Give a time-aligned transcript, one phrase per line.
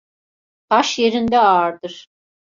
[0.69, 2.07] Taş, yerinde ağırdır.